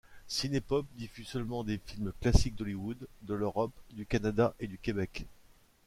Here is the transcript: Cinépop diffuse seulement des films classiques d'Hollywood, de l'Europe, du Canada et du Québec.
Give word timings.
Cinépop 0.27 0.87
diffuse 0.97 1.27
seulement 1.27 1.63
des 1.63 1.77
films 1.85 2.11
classiques 2.21 2.55
d'Hollywood, 2.55 2.97
de 3.21 3.35
l'Europe, 3.35 3.75
du 3.93 4.07
Canada 4.07 4.55
et 4.59 4.65
du 4.65 4.79
Québec. 4.79 5.27